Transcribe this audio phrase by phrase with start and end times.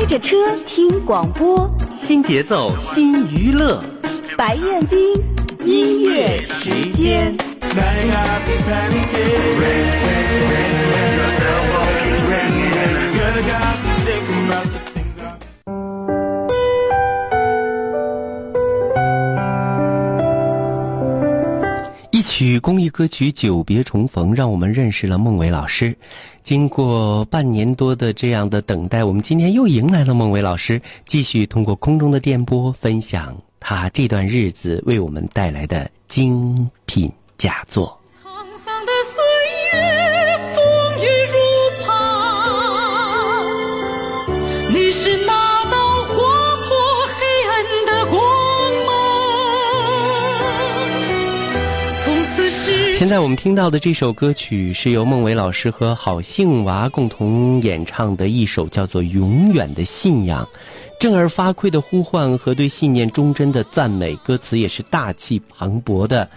[0.00, 3.84] 开着车听广播，新节奏新娱乐，
[4.34, 4.98] 白彦斌
[5.62, 7.34] 音乐时间。
[22.40, 25.94] 曲公益歌曲《久别重逢》，让我们认识了孟伟老师。
[26.42, 37.99] 经过半年多的这样的等待，我们今天又迎来了孟伟老师，继续通过空中的电波分享他这段日子为我们带来的精品佳作。
[53.00, 60.46] 现在我们听到的这首歌曲是由孟伟老师和好杏娃共同演唱的一首叫做《永远的信仰》，
[61.00, 66.28] 正儿发聩的呼唤和对信念忠贞的赞美，歌词也是大气磅礴的。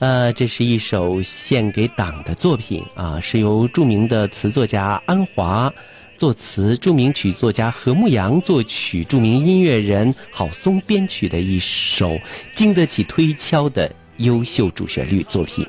[0.00, 5.72] 呃，这是一首献给党的作品啊，是由著名的词作家安华
[6.16, 12.18] 作词，著名曲作家何牧阳作曲，著名音乐人郝松编曲的一首
[12.52, 15.64] 经得起推敲的优秀主旋律作品。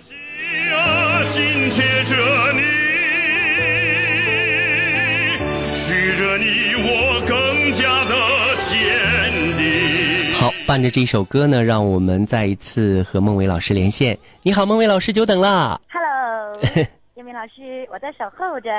[10.39, 14.17] 好，伴着这首歌呢，让我们再一次和孟伟老师连线。
[14.41, 16.85] 你好，孟伟老师，久等了！Hello，
[17.39, 18.69] 老师，我在守候着。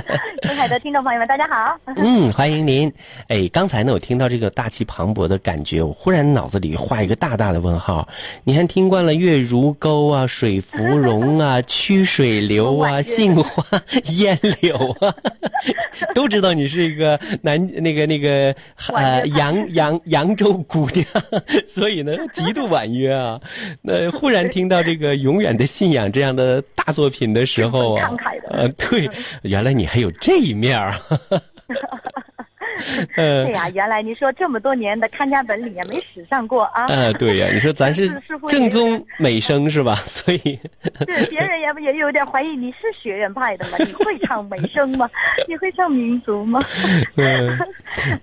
[0.48, 1.78] 亲爱的听众朋友们，大家好。
[1.98, 2.90] 嗯，欢迎您。
[3.26, 8.08] 哎，刚才呢，我听到这个大气磅礴的感觉，我忽然脑子里画一个大大的问号。
[8.44, 13.62] 你还听惯了月如钩啊、水芙蓉啊、 曲水流啊、杏花
[14.16, 15.14] 烟柳啊，
[16.14, 18.56] 都知道你是一个南那个那个
[18.94, 21.06] 呃扬扬扬州姑娘，
[21.68, 23.38] 所以呢极度婉约啊。
[23.82, 29.08] 那忽然听到这个《永远的信仰》这样的大作品的时候慷慨，的呃，对，
[29.42, 30.98] 原来你还有这一面儿啊。
[33.16, 36.84] 呃对呀、原来你说这么多年的看家本领也没使上过啊。
[36.86, 38.08] 啊，对呀、你说咱是
[38.48, 39.96] 正宗美声 是吧？
[39.96, 40.38] 所以，
[41.04, 43.78] 对别人也也有点怀疑你是学院派的吗？
[43.84, 45.10] 你会唱美声吗？
[45.48, 46.62] 你会唱民族吗？
[47.16, 47.58] 嗯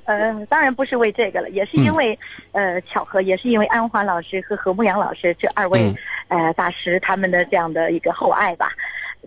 [0.05, 2.17] 呃，当然不是为这个了，也是因为、
[2.53, 5.93] 呃巧合，也是因为安华老师和何牧阳老师这二位、
[6.29, 8.71] 呃大师他们的这样的一个厚爱吧，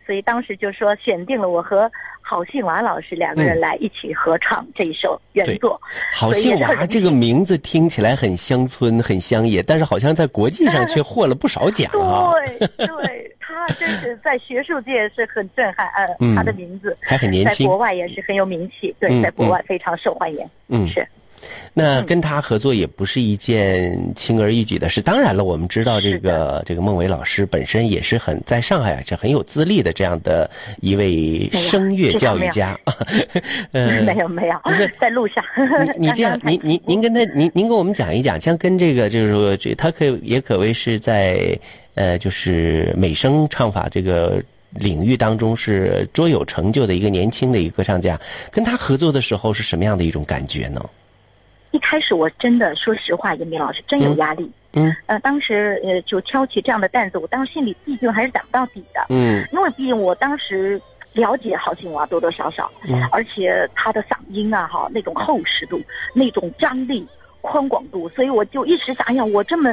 [0.08, 1.90] 所以当时就说选定了我和
[2.22, 5.78] 郝信娃老师两个人来一起合唱这一首原作。
[6.14, 17.76] 郝杏娃这个名字听起来很乡村、很乡野，但是好像在国际上却 获了不少奖啊，对对，他真是在学术界是很震撼，呃，嗯他的名字还很年轻在国。
[17.76, 21.06] 外也是很有名气，对，嗯在国外非常受欢迎，嗯是。
[21.74, 25.00] 那跟他合作也不是一件轻而易举的事。
[25.00, 30.50] 当然了，我们知道这个这个孟伟老师本身也是很在上海是很有资历的这样的
[30.80, 32.78] 一位声乐教育家。
[33.72, 35.44] 嗯， 没有没有， 不是在路上。
[35.96, 41.58] 你你这样，您您您跟他，您您跟我们讲一讲，像跟这个就是说，这他可也可谓是在
[41.94, 44.42] 呃，就是美声唱法这个
[44.74, 48.18] 领域当中是卓有成就的一个年轻的一个歌唱家。
[48.50, 50.84] 跟他合作的时候是什么样的一种感觉呢？
[51.70, 54.50] 一开始我真的说实话，严明老师真有压力。
[54.72, 60.80] 嗯呃，当时呃就挑起这样的担子，我当时心里毕竟还是打不到底的，嗯因为毕竟我当时
[61.14, 65.80] 了解郝信娃多多少少，嗯而且他的嗓音啊哈那种厚实度，
[66.14, 67.06] 那种张力。
[67.40, 69.72] 宽广度，所以我就一直想，哎呀，我这么，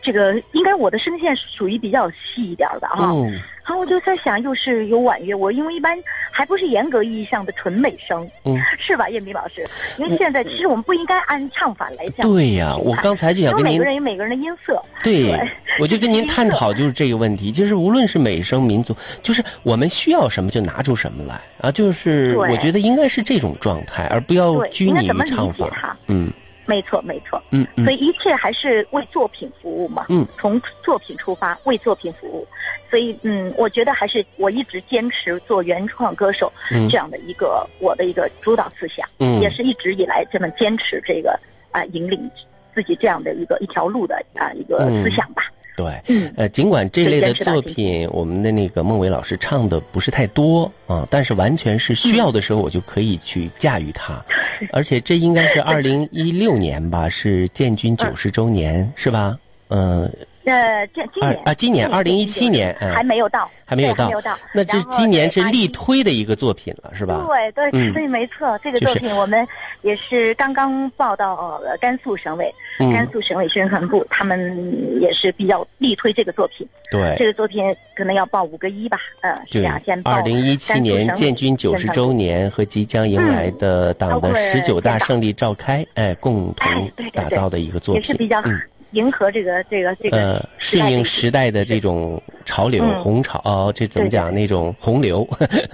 [0.00, 3.10] 这个应该我的声线属于比较细一点的哈。
[3.10, 3.38] 嗯
[3.70, 5.96] 然后我就在想，又是有婉约，我因为一般
[6.28, 9.64] 还不是严格意义上的纯美声，嗯，是吧，叶明老师？
[9.96, 15.48] 因为现在其实我们不应该按唱法来讲，对呀，我刚才就想跟您每个人有每个人的音色，对对，
[15.78, 18.92] 我就跟您探讨就是这个问题，就是无论是美声民族，
[19.22, 25.96] 就是我们需要什么就拿出什么来啊，就是我觉得应该是这种状态，而不要拘泥于唱法。
[26.08, 26.28] 嗯
[26.70, 27.42] 没错没错。
[27.50, 32.46] 嗯嗯所以一切还是为作品服务嘛，嗯，从作品出发，为作品服务。
[32.88, 41.36] 所以，嗯，我觉得还是我一直坚持做原创歌手嗯这样的一个我的一个主导思想，嗯也是一直以来这么坚持这个
[41.72, 42.30] 啊、引领
[42.72, 45.42] 自己这样的一个一条路的啊、一个思想吧。
[45.76, 46.32] 对，嗯。
[46.36, 54.22] 呃，尽管这类的作品，我们的那个孟伟老师唱的不是太多啊，但是完全是需要的时候，我就可以去驾驭它。
[54.72, 59.38] 而且这应该是二零一六年吧，是建军九十周年，是吧？
[59.68, 60.02] 嗯，
[60.44, 62.92] 呃，这今年啊今年二零一七年嗯。
[62.92, 64.36] 还没有到，还没有到还没有到。
[64.52, 67.24] 那这今年是力推的一个作品了，是吧？
[67.28, 67.92] 对对嗯。
[67.94, 69.46] 对，没错，这个作品我们
[69.82, 72.92] 也是刚刚报到呃甘肃省委，嗯。
[72.92, 76.68] 甘肃省委宣传部，他们也是比较力推这个作品。
[76.90, 77.16] 对。
[77.18, 77.30] 这。
[77.30, 88.60] 个作品可能要报五个一吧，呃，这样，先，报二零一七年建军九十周年和即将迎来的党的十九大胜利召开，哎，共哎同打造的一个作品，也是比较嗯
[88.92, 94.32] 迎合这个这个这个呃，适应时代的这种潮流、嗯红潮，哦，这怎么讲？
[94.34, 95.26] 那种洪流，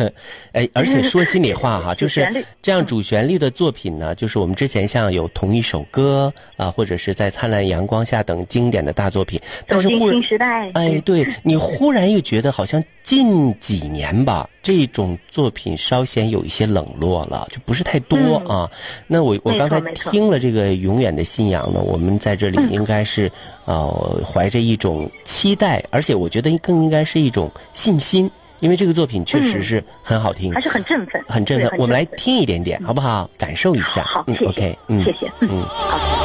[0.52, 10.20] 哎，而且说心里话哈， 就是这样主旋律的作品呢，就是我们之前像有同一首歌啊，或者是在灿烂阳光下等经典的大作品，但是忽然
[10.74, 18.70] 哎，对你忽然又觉得好像近几年吧，这种作品稍显有一些冷落了，就不是太多嗯啊。
[19.06, 23.30] 那我我刚才听了这个永远的信仰呢，我们在这里嗯 应该是
[23.64, 28.28] 呃怀着一种期待，而且我觉得更应该是一种信心，
[28.58, 31.70] 因为这个作品确实嗯是很好听，还是很振奋，很振奋。
[31.78, 33.30] 我们来听一点点，好不好？
[33.38, 34.02] 感受一下。
[34.02, 36.15] 好，嗯谢谢，OK，嗯，谢谢，嗯，嗯好。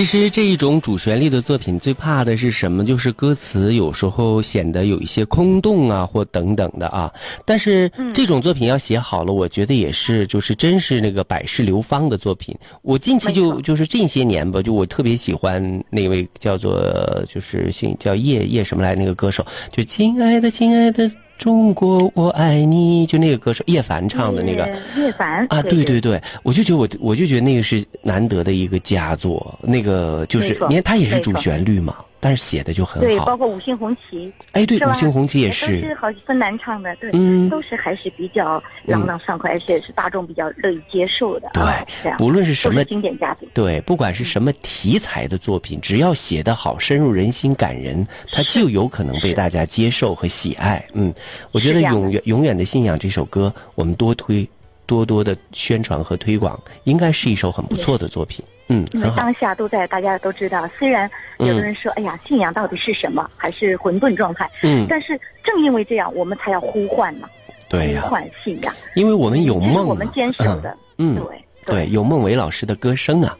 [0.00, 2.86] 其实这一种主旋律的作品最怕的是什么？
[2.86, 7.12] 就是歌词有时候显得有一些空洞啊，或等等的啊。
[7.44, 12.56] 但是这种作品要写好了，我觉得也是就是真是那个百世流芳的作品。
[12.80, 16.82] 我近期就就是近些年吧，就我特别喜欢那位叫做
[17.28, 24.66] 就是姓叫叶叶什么来那个歌手，就亲爱的亲爱的中国我爱你，就那个歌手叶凡唱的那个。
[24.66, 33.00] 叶叶凡啊，对对对对，我就觉得我我就觉得那个是难得的一个佳作，那个就是你看它也是主旋律嘛，但是写的就很好。
[33.00, 33.36] 对，包。
[33.40, 37.48] 括五星红旗，哎，对，五星红旗也都是是，好分难唱的，对，嗯。
[37.48, 50.84] 都是还是比较朗朗上口，而且是大众比较乐意接受的，对啊这样，不论是什么经典佳品，对，不管是什么题材的作品，只要写得好、深入人心、感人，它就有可能被大家接受和喜爱。
[50.92, 51.12] 嗯，
[51.50, 54.46] 我觉得《永远永远的信仰》这首歌，我们多推、
[54.86, 58.44] 多多的宣传和推广，应该是一首很不错的作品。
[58.46, 58.52] 嗯，
[58.92, 59.10] 因为。
[59.16, 67.28] 当下都在，大家都知道，虽然有的人说，哎呀，信仰到底是什么，还是混沌状态，嗯，但是正因为这样，我们才要呼唤嘛，
[67.68, 73.36] 对呀、呼唤信仰，因为我们有梦、啊，我们坚守的，嗯，对对，有孟伟老师的歌声啊，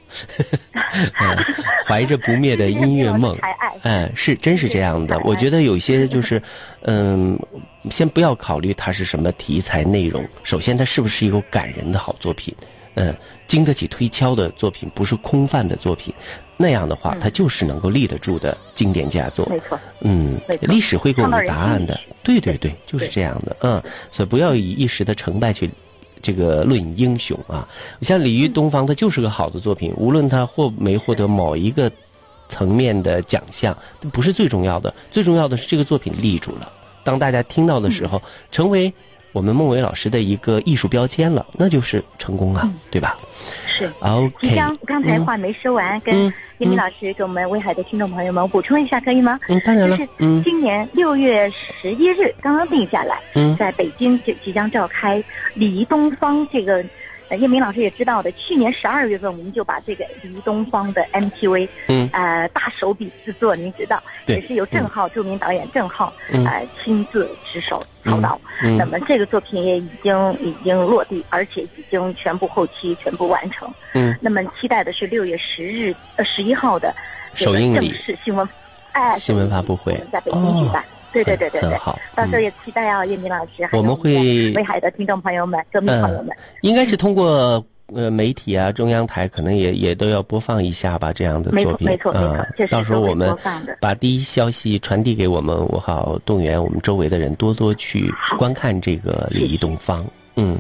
[1.21, 1.37] 嗯
[1.87, 5.19] 怀着不灭的音乐梦， 才爱，嗯，是真是这样的。
[5.25, 6.41] 我觉得有些就是，
[6.85, 7.39] 嗯，
[7.91, 12.55] 先不要考虑它是什么题材内容，首先它是不是一个感人的好作品，
[13.01, 13.17] 嗯，
[13.47, 16.13] 经得起推敲的作品，不是空泛的作品，
[16.57, 19.47] 那样的话，它就是能够立得住的经典佳作。
[19.49, 21.99] 没错，嗯历史会给我们答案的。
[22.23, 23.57] 对对对，就是这样的。
[23.61, 23.83] 嗯，
[24.13, 25.71] 所以不要以一时的成败去
[26.21, 27.67] 这个论英雄啊。
[28.03, 31.91] 像鲤鱼东方，它就是个好的作品，无论它获没获得某一个
[32.49, 33.77] 层面的奖项，
[34.13, 36.71] 不是最重要的，最重要的是这个作品立住了。
[37.03, 38.21] 当大家听到的时候，
[38.53, 38.93] 成为
[39.33, 43.19] 我们孟伟老师的一个艺术标签了，那就是成功啊，对吧
[43.67, 43.89] 是。
[43.89, 49.39] 即？OK，刚刚才话没说完，跟嗯叶明老师给我们威海的听众朋友们补充一下，可以吗？
[49.49, 55.23] 嗯，当然了就是，嗯今年六月十一日刚刚定下来，嗯在北京就即将召开
[55.55, 56.85] 礼仪东方这个。
[57.31, 68.39] 呃，叶明老师也知道的，去年十二月份我们就把这个礼仪东方的 MTV，嗯呃，大手笔制作，您知道，对也是由郑浩、著名导演郑浩，嗯呃，亲自执手操刀。
[68.63, 73.73] 嗯那么这个作品也已经已经落地，而且已经全部后期全部完成。
[73.95, 76.93] 嗯，那么期待的是六月十日呃十一号的
[77.35, 78.49] 首映礼式新闻，
[78.91, 80.85] 哎，新闻发布会在北京举办。
[81.13, 81.99] 对对对对对，很好。
[81.99, 87.65] 嗯到时候也期待啊，叶明老师，我们会威海的听众朋友们、歌迷朋友们，应该是通过
[87.95, 92.67] 呃媒体啊，中央台可能也也都要播放一下吧，这样的作品没错没错啊这。
[92.67, 93.35] 是到时候我们
[93.81, 100.05] 把第一消息传递给我们，我好动员我们周围的人多多去观看这个《礼仪东方》。
[100.37, 100.59] 嗯，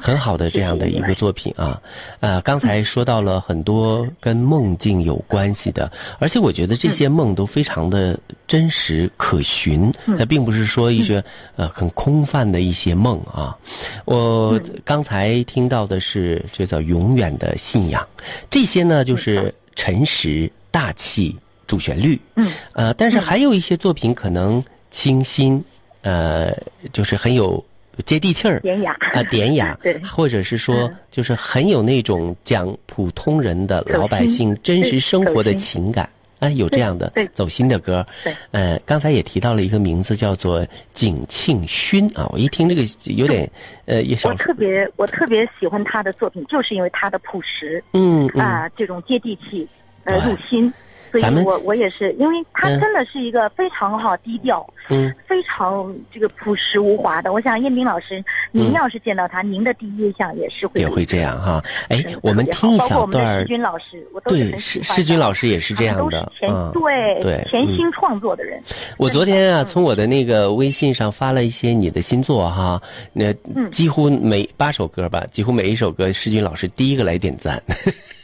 [0.00, 1.80] 很好的这样的一个作品啊，
[2.20, 11.22] 呃，刚才说到了很多跟梦境有关系的，而且我觉得这些梦都非常的真实可循，它并不是说一些
[11.56, 13.56] 呃很空泛的一些梦啊。
[14.04, 18.06] 我刚才听到的是这叫永远的信仰，
[18.50, 21.36] 这些呢就是诚实大气
[21.66, 25.64] 主旋律，嗯，呃，但是还有一些作品可能清新，
[26.02, 26.52] 呃，
[26.92, 27.64] 就是很有
[28.04, 36.08] 接地气儿，典雅啊，典雅， 对或者是说嗯就是很有那种讲普通人的老百姓真实生活的情感。
[36.40, 43.48] 哎，有这样的走心的歌，对呃，刚才也提到了一个名字叫做景庆勋啊，我一听这个有点，
[43.86, 49.68] 呃，也想我特别我特别喜欢他的作品，就是因为他的朴实嗯嗯啊、这种接地气，
[50.02, 50.72] 呃，入心。
[51.12, 57.30] 所以咱们我我也是，因为他嗯真的是一个非常好低调，嗯，非常这个朴实无华的。
[57.32, 61.62] 我想叶明老师，您要是见到他，您的第一印象也是会也会这样哈。
[61.88, 68.58] 哎，我们听一包括小段儿我们的世，军老师，我都是世喜欢的世军老师也是这样的都是，前、嗯，对对嗯潜心创作的人。
[68.96, 72.80] 我昨天啊，嗯从我的那个微信上发了一些你的新作哈，
[73.12, 77.62] 那嗯几乎每八首歌吧，几乎每一首歌，世军老师第一个来点赞，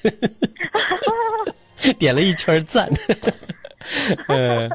[1.98, 2.88] 点了一圈赞。
[4.26, 4.68] 呃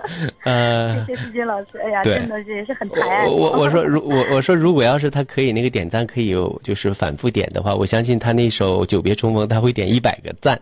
[0.44, 10.60] 呃， 谢谢世军老师，哎呀，真的是也是很抬爱我我我说 如我我说如果要是他可以那个点赞可以有就是反复点的话，我相信他那首《久别重逢》他会点一百个赞。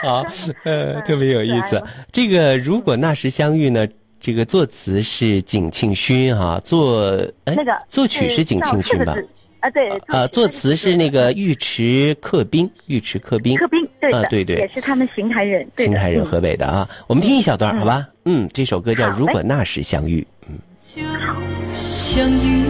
[0.00, 0.24] 好，
[0.64, 1.82] 呃，特别有意思。
[2.10, 3.86] 这个如果那时相遇呢？
[4.24, 9.16] 这个作词是景庆勋哈，作哎那个作曲是景庆勋吧？？
[9.62, 16.88] 啊，对，啊，作词是那个尉迟克兵，尉迟克兵，克兵，对的，啊对对也是他们邢台人，邢台人，嗯河北的啊。
[17.06, 18.08] 我们听一小段好吧？
[18.24, 20.20] 嗯，这首歌叫《如果那时相遇》。
[20.48, 20.58] 嗯
[21.78, 22.64] 相遇，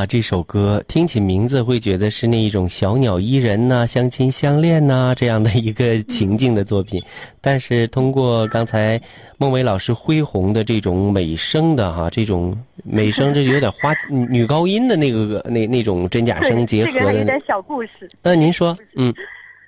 [0.00, 7.02] 啊，这首歌听起名字会觉得是那一种小鸟依人呐、相亲相恋呐、这样的一个情境的作品，
[7.42, 8.98] 但是通过刚才
[9.36, 17.38] 孟伟老师恢宏的这种美声的哈、这种美声，这有点花女高音的那个那那种真假声结这个有点。
[17.46, 18.08] 小故事。
[18.22, 19.12] 呃，您说，嗯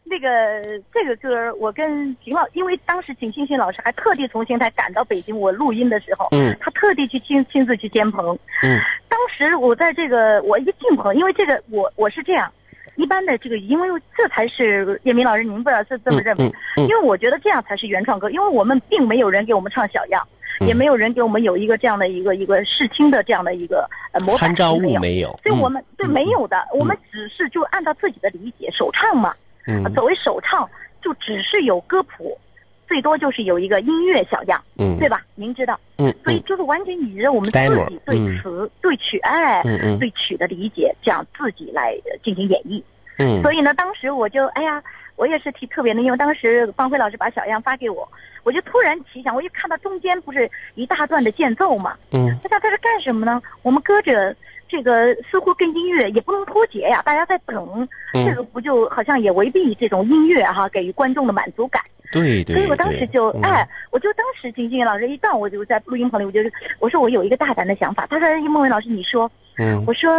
[0.04, 0.28] 那个
[0.92, 8.38] 这个歌，我跟景老，因为当时景欣欣老师还特地从邢台赶到北京，我录音的时候，嗯他特地去亲亲自去监棚。
[8.62, 8.78] 嗯
[9.42, 12.48] 当时我在这个我一进棚，因为这个我我是这样，
[12.94, 16.82] 一般的这个，因为这才是叶明老师，您不知道是这么认为，嗯嗯。
[16.86, 20.24] 因为我觉得这样才是原创歌，因为我们并没有人给我们唱小样。
[20.60, 20.68] 嗯。
[20.68, 29.34] 也没有人给我们有一个这样的一个一个试听的这样的一个呃模板，参照物没有，所以我们对嗯没有的，我们只是就按照自己的理解首唱嘛，
[29.66, 29.92] 嗯。
[29.92, 30.70] 作为首唱，
[31.02, 32.38] 就只是有歌谱，
[32.92, 34.98] 最多就是有一个音乐小样，嗯。
[34.98, 35.24] 对吧？
[35.34, 36.14] 您知道，嗯嗯。
[36.24, 37.58] 所以就是完全以着我们自
[37.88, 38.38] 己对嗯。
[38.38, 39.62] 词、对曲，哎，
[39.98, 42.82] 对曲的理解，这样自己来呃进行演绎。
[43.16, 43.40] 嗯。
[43.40, 44.82] 所以呢，当时我就哎呀，
[45.16, 48.06] 我也是挺特别的，因为当时方辉老师把小样发给我，
[48.42, 52.26] 我就突然奇想，我一看到中间不是一大段的间奏嘛，嗯。
[52.44, 53.40] 我想在这干什么呢？
[53.62, 54.36] 我们搁着
[54.72, 61.82] 这个似乎跟音乐也不能脱节呀，大家在等，嗯这个不就好像也违背这种音乐哈、给予观众的满足感。
[62.10, 66.40] 对对，所以我当时就哎，我就当时金金老师一到，我就在录音棚里，我就
[66.78, 68.06] 我说我有一个大胆的想法。
[68.06, 70.10] 他说孟伟老师，你说，嗯我说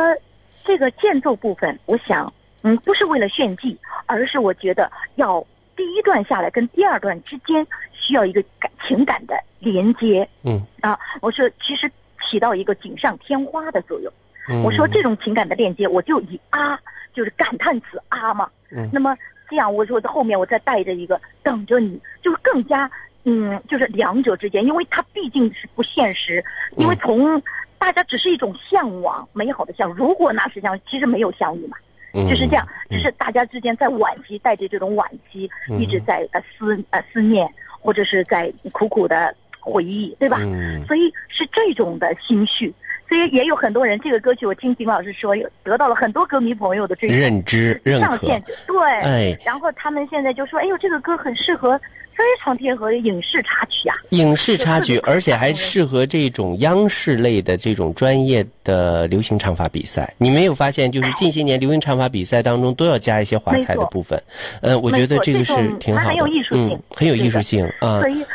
[0.63, 2.31] 这个间奏部分，我想，
[2.62, 5.43] 嗯，不是为了炫技，而是我觉得要
[5.75, 11.00] 第一段下来跟第二段之间需要一个感情感的连接嗯啊。
[11.22, 11.91] 我说其实
[12.29, 14.13] 起到一个锦上添花的作用。
[14.50, 16.80] 嗯，我说这种情感的链接，我就以啊，
[17.14, 18.50] 就是感叹词啊嘛。
[18.72, 19.16] 嗯那么
[19.50, 22.90] 这样，我说在后面我再带着一个等着你，就是更加
[23.24, 26.44] 嗯，就是两者之间，因为它毕竟是不现实，
[26.76, 27.44] 因为嗯从
[27.78, 29.98] 大家只是一种向往，美好的向往。
[29.98, 31.78] 如果那是相，其实没有相遇嘛，
[32.14, 37.48] 嗯就是这样，嗯只是大家之间在惋惜，带着这种惋惜，嗯一直在呃思呃思念，
[37.80, 40.40] 或者是在苦苦的回忆，对吧？
[40.42, 42.74] 嗯所以是这种的心绪，
[43.13, 48.25] 所以也有很多人这个歌曲，我听景老师说，有得到了很多歌迷朋友的认知认可，
[48.65, 51.77] 对，哎，然后他们现在就说，哎呦，这个歌很适合，
[52.15, 60.12] 非常贴合影视插曲啊，影视插曲，而且还适合这种央视类的这种专业的流行唱法比赛。
[60.17, 64.20] 你没有发现，就是近些年流行唱法比赛当中都要加一些华彩的部分。
[64.62, 68.10] 呃，我觉得这个是挺很有艺术性嗯，很有艺术性啊所。
[68.10, 68.25] 以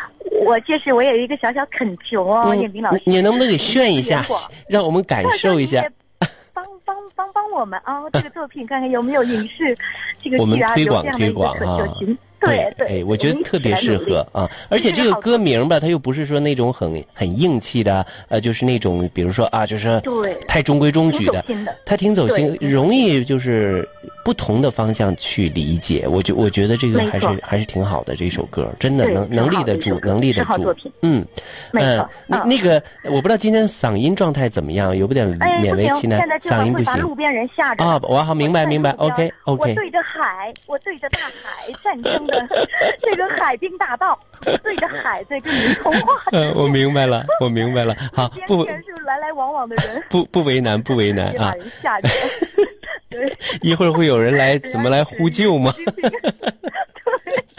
[0.49, 4.25] 我就是我有一个小小恳求哦，嗯叶冰老师，你你能不能给炫一下
[4.69, 5.85] 让我们感受一下？
[6.55, 8.03] 帮帮帮帮我们啊！
[8.13, 9.77] 这个作品看看有没有影视
[10.19, 11.95] 这个我们剧啊，推广有这样的一个推广啊
[12.41, 14.49] 对哎，我觉得特别适合啊！
[14.69, 21.45] 而且这个歌名吧，它又不是说那种很很硬气的，呃，就是那种比如说啊，就是对太中规中矩的
[21.85, 23.87] 它挺走心，容易就是
[24.25, 26.07] 不同的方向去理解。
[26.09, 30.75] 我觉我觉得这个还是还是挺好的，这首歌真的能能立得住，能立得住。
[31.03, 31.25] 嗯，
[31.73, 37.99] 没错呃那嗯那个我不知道今天嗓音状态怎么样，有不点，勉为其难嗓音不行路边人吓着啊。
[38.05, 39.75] 我好明白明白，OK OK 我。
[39.75, 42.47] 对着海，我对着大海，战争 的
[43.03, 44.19] 这个海滨大道，
[44.63, 46.13] 对着海在跟您通话。
[46.33, 47.95] 嗯，我明白了， 我明白了。
[48.13, 48.73] 好，边不是
[49.05, 51.53] 来来往往的人， 不不为难，不为难啊
[53.63, 55.73] 一会儿会有人来，怎么来呼救吗？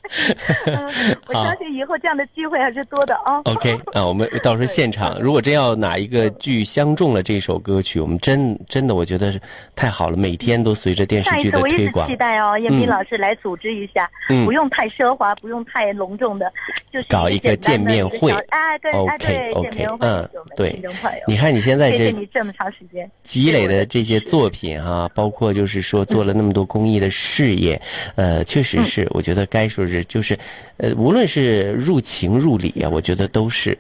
[1.28, 3.40] 我相信以后这样的机会还是多的啊。
[3.46, 9.40] OK 啊，我们到时候现场，如果真要哪一个剧相中了这首歌曲，我们真真的我觉得是
[9.76, 14.50] 太好了，每天都随着电视剧的推广期，待哦，叶嗯斌老师来组织一下，嗯。
[14.50, 16.52] 不用太奢华，不用太隆重的，
[16.92, 20.82] 就是搞一个见面会哎，对，哎 OK，对，OK，嗯对
[21.28, 23.08] 你看你现在这谢你这么长时间。
[23.22, 27.80] 积累的这些作品啊，包括就是说做了那么多公益的事业，
[28.16, 30.38] 呃，确实是，我觉得该说是就是，
[30.78, 33.78] 呃，无论是入情入理啊，我觉得都是。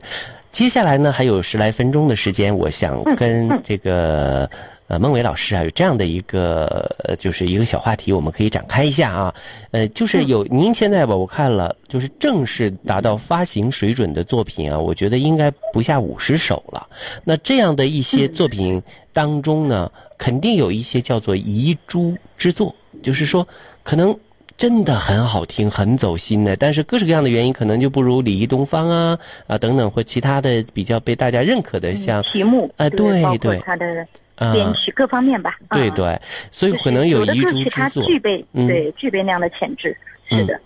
[0.51, 4.49] 接下来呢，还有十来分钟的时间，我想跟这个
[4.88, 9.36] 呃孟伟老师啊有这样的一个呃就是一个小话题，我们可以展开一下啊。
[9.69, 16.88] 呃，就是有您现在吧，我看了，就是正式达到发行水准的作品啊，我觉得应该不下五十首了。
[17.23, 18.82] 那这样的一些作品
[19.13, 23.47] 当中呢，肯定有一些叫做遗珠之作，就是说
[23.84, 24.17] 可能。
[24.59, 29.17] 真的很好听，很走心的，但是各式各样的原因，可能就不如礼仪东方啊
[29.47, 35.57] 啊等等或其他的比较被大家认可的，像题目啊对对他的啊编曲各方面吧。
[35.69, 36.19] 啊，对对，
[36.51, 38.03] 所以可能有的遗珠之作。
[38.03, 39.95] 具备嗯对具备那样的潜质，
[40.29, 40.59] 是的。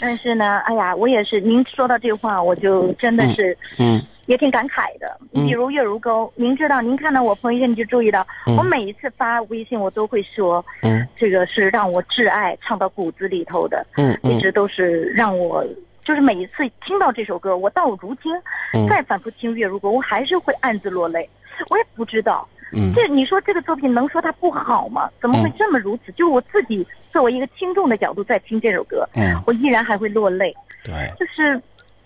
[0.00, 5.18] 但是呢，哎呀，我也是，您说到这话，我就真的是嗯也挺感慨的。
[5.32, 15.64] 嗯比如月如钩，您知道，您看到我朋友圈，你就注意到，嗯我每一次发微信，我都会说，嗯这个是让我挚爱唱到骨子里头的，嗯嗯一直都是让我。
[16.04, 18.30] 就是每一次听到这首歌，我到如今
[18.74, 21.26] 嗯再反复听《月如钩》，我还是会暗自落泪。
[21.70, 25.08] 我也不知道，嗯这你说这个作品能说它不好吗？
[25.20, 26.12] 怎么会这么如此？
[26.12, 30.54] 就我自己作为一个听众的角度在听这首歌，嗯，我依然还会落泪。
[30.82, 31.60] 对就是，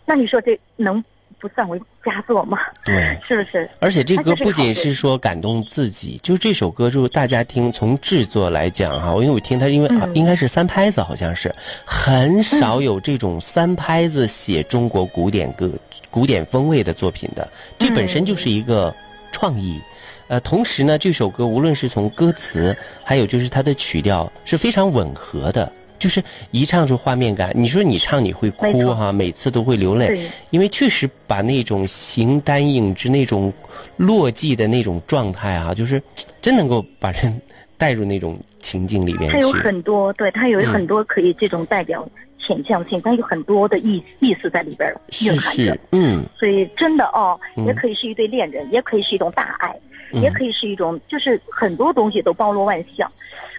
[0.04, 1.02] 那你说这能
[1.40, 2.58] 不算为佳作吗？
[2.84, 3.18] 对。
[3.26, 3.68] 是不是？
[3.80, 11.52] 而且这歌不仅是是说感动自己，就是这首歌，就是大家听从制作来讲哈，因为我听它，因为、应该是三拍子，好像是
[11.84, 15.70] 很少有这种三拍子写中国古典歌、
[16.10, 18.94] 古典风味的作品的，这本身就是一个
[19.32, 19.80] 创意。
[20.28, 27.50] 呃，同时呢，这首歌无论是从歌词，还有就是它的曲调是非常吻合的，就是一唱出画面感。
[27.54, 33.52] 你说你唱你会哭哈，每次都会流泪对，因为确实把那种形单影只、那种
[33.96, 36.00] 落寂的那种状态啊，就是
[36.40, 37.40] 真能够把人
[37.78, 39.50] 带入那种情境里面它有。
[39.50, 42.06] 很多，对，它有嗯很多可以这种代表
[42.46, 49.80] 倾向性，它有很多的意意思在里边蕴含着是。，嗯所以真的哦，嗯也可以是一对恋人，也可以是一种大爱，嗯
[50.12, 53.10] 也可以是一种，就是很多东西都包罗万象。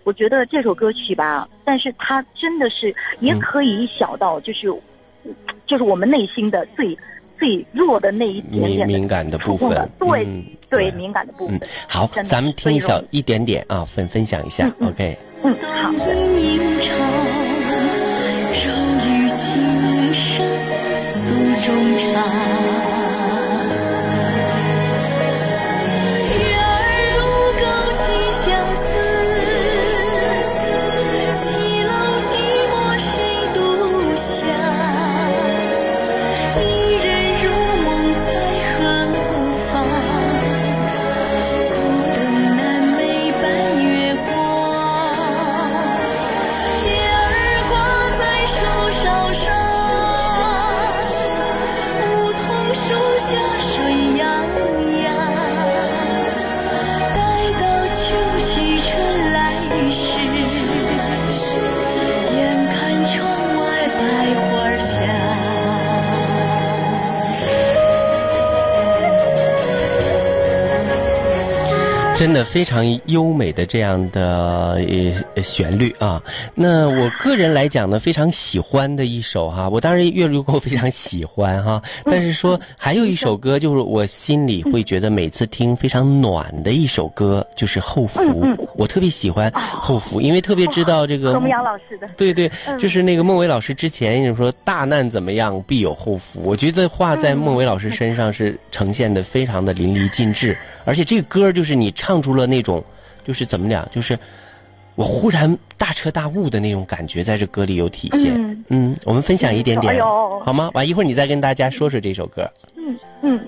[0.04, 4.74] 我觉得这首歌曲吧，但是它真的是也嗯可以小到就是，
[5.68, 6.98] 就是我们内心的最
[7.38, 15.18] 最弱的那一点点的敏感的部分，对、嗯对敏感的部分嗯。，好，咱们听一小一点点啊，分分享一下，OK。
[15.44, 16.99] 嗯，好的。
[72.20, 76.22] 真的非常优美的这样的呃旋律啊。
[76.56, 88.22] 那我个人来讲呢，非常喜欢的一首哈，我当然月如钩非常喜欢哈， 但是说还有一首歌，就是我心里会觉得每次听非常暖的一首歌，就是《后福》。
[88.76, 96.40] 我特别喜欢《后福》，因为特别知道这个何牧阳老师的， 对对，就是那个孟伟老师之前就说“大难怎么样，必有后福”。
[96.46, 102.82] 我觉得话在孟伟老师身上是呈现的非常的淋漓尽致，而且这个歌就是你唱出了那种，
[103.26, 104.18] 就是怎么讲，就是
[105.00, 108.34] 我忽然大彻大悟的那种感觉，在这歌里有体现。
[108.36, 110.70] 嗯嗯，我们分享一点点哎，好吗？
[110.74, 112.46] 完一会儿你再跟大家说说这首歌。
[112.76, 113.40] 嗯嗯。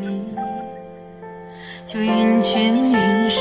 [0.00, 0.22] 你，
[1.84, 3.40] 就云卷云舒，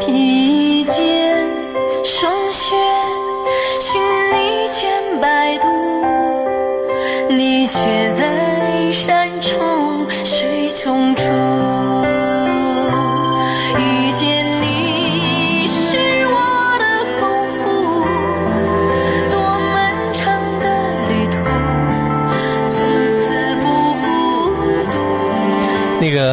[0.00, 1.46] 披肩
[2.02, 2.74] 霜雪，
[3.82, 4.00] 寻
[4.32, 5.66] 你千百度，
[7.28, 7.74] 你却
[8.18, 8.39] 在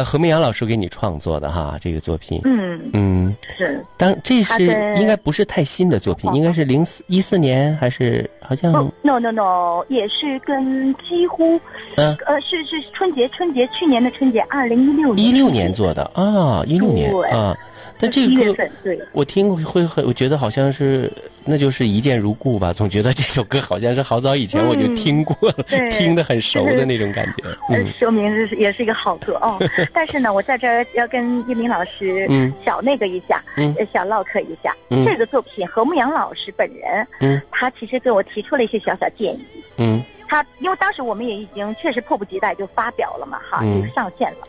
[0.08, 2.40] 何明阳老师给你创作的哈，这个作品。
[2.44, 3.84] 嗯，嗯，是。
[3.98, 4.64] 当这是
[4.98, 8.72] 应该不是太新的作品，应该是零四一四年还是好像？
[8.72, 11.60] 不，no no no，也是跟几乎，
[11.96, 12.16] 嗯。
[12.26, 17.28] 呃，是是春节春节去年的春节，二零一六年一六年做的啊，一六年对。
[17.28, 17.54] 啊。
[17.98, 21.10] 但这个歌对，我听会会很，我觉得好像是
[21.44, 27.82] 那就是一见如故吧，总觉得这首歌好像是好早以前我就嗯听过了，对 听得很熟的那种感觉。
[27.98, 29.58] 说明是也是一个好歌哦。
[29.92, 34.74] 但是呢，我在这儿要跟叶明老师嗯小那个一下，嗯呃小唠嗑一下。
[34.90, 39.44] 嗯这个作品何牧阳老师本人，嗯他其实给我提出了一些小小建议。
[39.78, 44.46] 嗯他因为当时我们也已经确实迫不及待就发表了嘛，哈，嗯就上线了。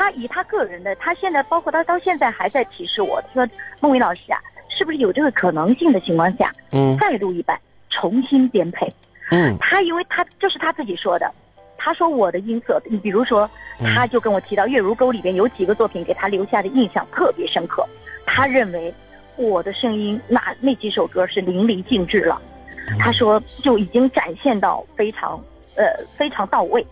[0.00, 3.46] 他以他个人的，他现在包括他到现在还在提示我，说
[3.82, 6.96] 孟伟老师啊，是不是有这个可能性的情况下，嗯。
[6.96, 7.60] 再录一版，
[7.90, 8.90] 重新编配？
[9.30, 9.54] 嗯。
[9.60, 11.30] 他因为他这是他自己说的，
[11.76, 13.46] 他说我的音色，你比如说，
[13.78, 13.94] 嗯。
[13.94, 17.86] 他就跟我提到《月如钩》里边有几个作品给他留下的印象特别深刻，
[18.24, 18.94] 他认为
[19.36, 22.40] 我的声音那那几首歌是淋漓尽致了，
[22.88, 22.96] 嗯。
[22.98, 25.38] 他说就已经展现到非常
[25.76, 25.84] 呃
[26.16, 26.82] 非常到位，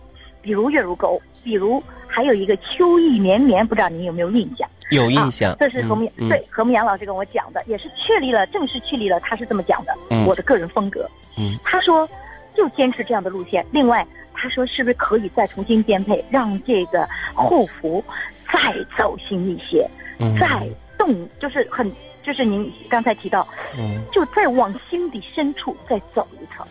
[0.43, 4.67] 比如《月如钩》，比如还有一个《秋意绵绵》，不知道您有没有印象？
[4.89, 5.51] 有印象。
[5.51, 11.07] 啊、这是何牧、嗯对何牧阳老师跟我讲的，也是确立了，正式确立了他是这么讲的，嗯我的个人风格。
[11.37, 12.09] 嗯，他说
[12.55, 13.63] 就坚持这样的路线。
[13.71, 18.03] 另外，他说是不是可以再重新编配，让这个后服
[18.51, 20.67] 再走心一些，嗯再
[20.97, 21.89] 动，就是很
[22.23, 24.01] 就是您刚才提到，嗯。
[24.11, 26.65] 就再往心底深处再走一层。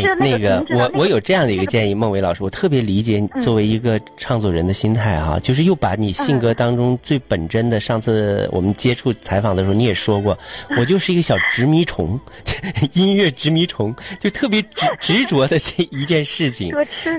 [0.00, 10.38] 其哎，那个我我有这样的一个建议，孟伟老师，我特别理解作为一个唱作人的心态哈、就是又把你性格当中最本真的，上次我们接触采访的时候你也说过，
[10.78, 12.18] 我就是一个小执迷虫，
[12.94, 16.72] 音乐执迷虫，就特别执执着的这一件事情。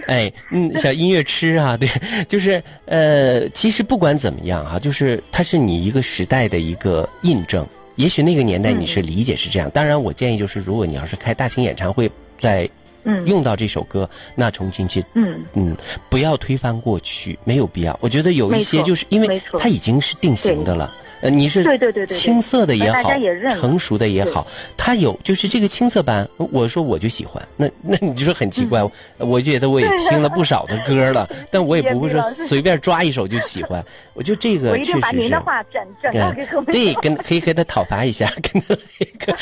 [0.07, 1.89] 哎，嗯，小音乐痴啊，对，
[2.27, 7.67] 就是呃，其实不管怎么样哈、就是它是你一个时代的一个印证。
[7.95, 12.69] 也许那个年代你是理解是这样，当然我建议就是，如果你要是开大型演唱会，在
[13.05, 15.75] 嗯用到这首歌，那重新去嗯，嗯，
[16.09, 17.97] 不要推翻过去，没有必要。
[18.01, 20.93] 我觉得有一些就是因为它已经是定型的了。
[21.21, 23.09] 呃，你是对对对青涩的也好
[23.55, 27.41] 成熟的也好，它有就是这个青涩版，我说我就喜欢。
[27.55, 28.81] 那 那你就说很奇怪，
[29.19, 33.81] 嗯我觉得我也听了不少的歌了， 但我也不会说随便抓一首就喜欢。
[34.13, 35.39] 我觉得这个 确实是把您的。
[35.39, 36.45] 话转转给。
[36.71, 39.33] 对，跟可以和他讨伐一下，跟他一个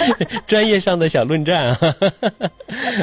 [0.46, 1.96] 专业上的小论战啊，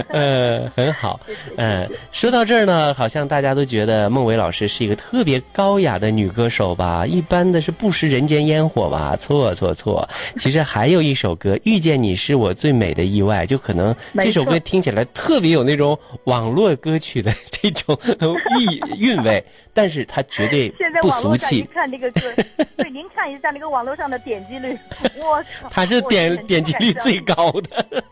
[0.09, 1.19] 呃，很好。
[1.57, 7.07] 嗯，说到这儿呢，好像大家都觉得孟伟老师是一个特别高雅的女歌手吧？
[7.07, 9.17] 一般的是不食人间烟火吧？
[9.19, 10.09] 错错错！
[10.39, 17.99] 其实还有一首歌《遇见你是我最美的意外》，就可能这首歌听起来特别有那种网络歌曲的这种
[18.59, 20.69] 意韵味，但是它绝对
[21.03, 21.63] 不俗气。
[21.75, 22.21] 看这个歌，
[22.77, 24.77] 对，您看一下那个网络上的点击率，
[25.19, 28.03] 我靠，它是点点击率最高的。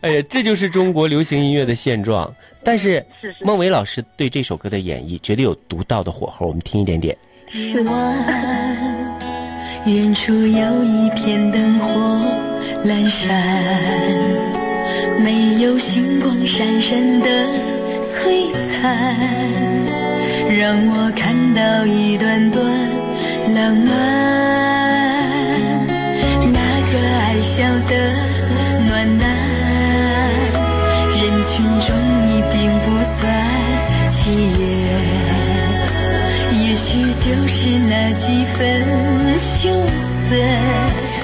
[0.00, 2.32] 哎呀，这就是中国流行音乐的现状。
[2.62, 7.16] 但是是是孟伟老师对这首歌的演绎绝对有独到的火候，我们听一点点。
[7.52, 9.20] 夜晚，
[9.86, 11.86] 远处有一片灯火
[12.84, 13.30] 阑珊，
[15.22, 17.28] 没有星光闪闪的
[18.14, 19.16] 璀璨，
[20.58, 22.64] 让我看到一段段
[23.54, 24.73] 浪漫。
[38.58, 39.68] 分羞
[40.28, 40.36] 涩。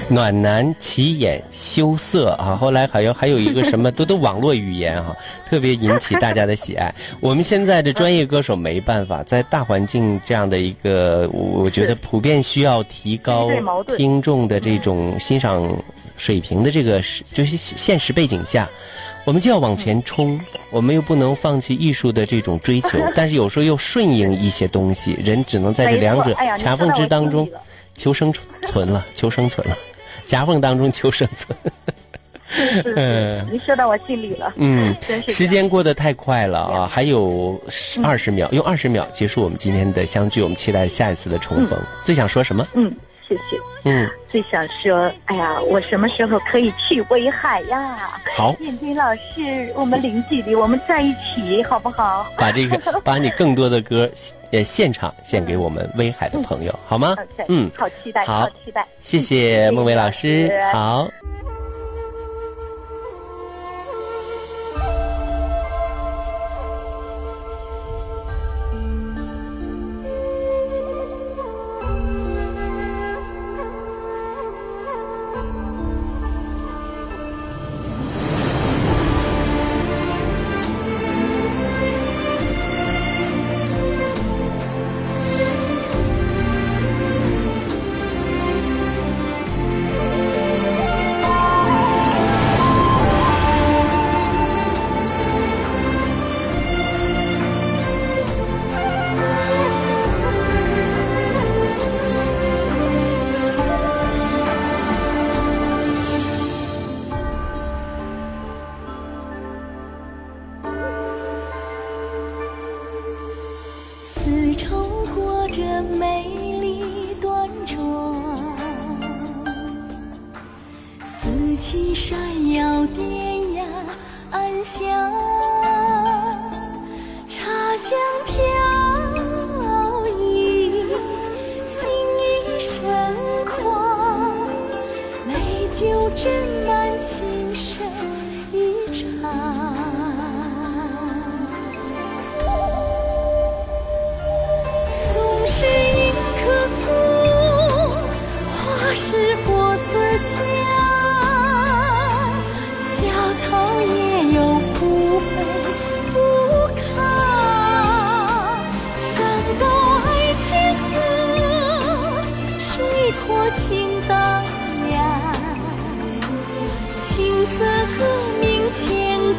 [0.08, 5.14] 暖男起眼羞涩啊， 后来好像还有一个什么都都网络语言哈、
[5.48, 6.92] 特别引起大家的喜爱。
[7.20, 13.48] 我们现在的专业歌手没办法，在大环境这样的一个，我我觉得普遍需要提高
[13.96, 15.72] 听众的这种欣赏
[16.16, 17.00] 水平的这个
[17.32, 18.68] 就是现实背景下，
[19.24, 27.48] 我们就要往前冲，我们又不能放弃艺术的这种追求， 但是有时候又顺应一些东西，人只能在这两者夹缝之当中
[27.96, 28.32] 求生
[28.66, 29.76] 存了，求生存了，
[30.24, 31.56] 夹缝当中求生存。
[32.52, 34.52] 是是是，您 说到我心里了。
[34.56, 34.92] 嗯
[35.28, 37.60] 时间过得太快了啊，两还有
[38.02, 41.78] 二十秒，用二十秒结束我们今天的相聚，我们期待下一次的重逢。
[42.02, 42.66] 最想说什么？
[42.74, 42.92] 嗯，
[43.30, 43.60] 谢谢。
[43.84, 47.96] 嗯，最想说，哎呀，我什么时候可以去威海呀？
[48.36, 52.26] 好，燕军老师，我们零距离，我们在一起，好不好？
[52.36, 54.10] 把这个 把你更多的歌
[54.50, 57.14] 呃现场献给我们威海的朋友，好吗
[57.46, 58.84] 嗯，好期待，好好期待。
[59.00, 61.08] 谢谢孟伟老师好。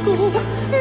[0.04, 0.81] 千